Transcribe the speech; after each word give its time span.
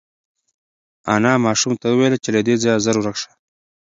انا 1.15 1.31
ماشوم 1.45 1.73
ته 1.81 1.85
وویل 1.89 2.13
چې 2.23 2.29
له 2.35 2.41
دې 2.47 2.55
ځایه 2.63 2.83
زر 2.85 2.95
ورک 2.99 3.15
شه. 3.21 3.31